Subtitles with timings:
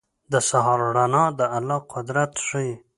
[0.31, 2.71] •د سهار رڼا د الله قدرت ښيي.